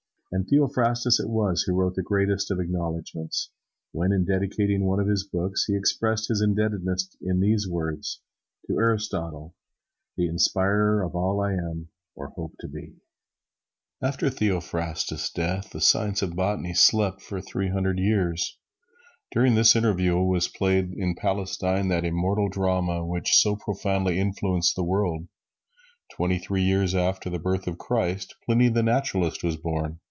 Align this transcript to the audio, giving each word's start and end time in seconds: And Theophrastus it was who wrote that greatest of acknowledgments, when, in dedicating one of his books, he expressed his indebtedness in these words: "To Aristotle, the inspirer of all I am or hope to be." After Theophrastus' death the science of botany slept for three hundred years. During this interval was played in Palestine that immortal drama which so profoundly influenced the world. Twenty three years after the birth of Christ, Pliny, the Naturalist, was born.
And 0.33 0.47
Theophrastus 0.47 1.19
it 1.19 1.27
was 1.27 1.63
who 1.63 1.73
wrote 1.73 1.95
that 1.95 2.03
greatest 2.05 2.51
of 2.51 2.59
acknowledgments, 2.61 3.49
when, 3.91 4.13
in 4.13 4.23
dedicating 4.23 4.85
one 4.85 5.01
of 5.01 5.09
his 5.09 5.27
books, 5.27 5.65
he 5.65 5.75
expressed 5.75 6.29
his 6.29 6.39
indebtedness 6.41 7.09
in 7.19 7.41
these 7.41 7.67
words: 7.67 8.21
"To 8.67 8.79
Aristotle, 8.79 9.55
the 10.15 10.27
inspirer 10.29 11.03
of 11.03 11.17
all 11.17 11.41
I 11.41 11.51
am 11.55 11.89
or 12.15 12.29
hope 12.29 12.53
to 12.61 12.69
be." 12.69 12.95
After 14.01 14.29
Theophrastus' 14.29 15.29
death 15.33 15.71
the 15.71 15.81
science 15.81 16.21
of 16.21 16.33
botany 16.33 16.75
slept 16.75 17.21
for 17.21 17.41
three 17.41 17.67
hundred 17.67 17.99
years. 17.99 18.57
During 19.33 19.55
this 19.55 19.75
interval 19.75 20.29
was 20.29 20.47
played 20.47 20.93
in 20.93 21.13
Palestine 21.13 21.89
that 21.89 22.05
immortal 22.05 22.47
drama 22.47 23.05
which 23.05 23.35
so 23.35 23.57
profoundly 23.57 24.17
influenced 24.17 24.77
the 24.77 24.85
world. 24.85 25.27
Twenty 26.09 26.39
three 26.39 26.63
years 26.63 26.95
after 26.95 27.29
the 27.29 27.37
birth 27.37 27.67
of 27.67 27.77
Christ, 27.77 28.33
Pliny, 28.45 28.69
the 28.69 28.81
Naturalist, 28.81 29.43
was 29.43 29.57
born. 29.57 29.99